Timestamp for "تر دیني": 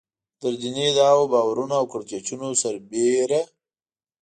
0.39-0.83